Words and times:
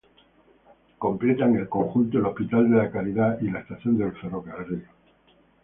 Completan 0.97 1.55
el 1.57 1.69
conjunto 1.69 2.17
el 2.17 2.25
Hospital 2.25 2.71
de 2.71 2.89
Caridad 2.89 3.37
y 3.39 3.51
la 3.51 3.59
estación 3.59 3.99
de 3.99 4.11
ferrocarril. 4.13 4.83